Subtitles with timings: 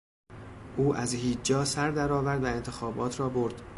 [0.77, 3.61] او از هیچ جا سردرآورد و انتخابات را برد!